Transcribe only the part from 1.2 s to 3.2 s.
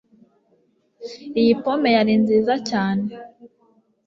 iyo pome yari nziza cyane